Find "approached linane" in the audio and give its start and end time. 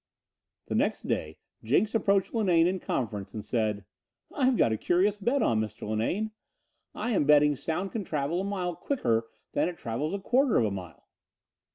1.93-2.65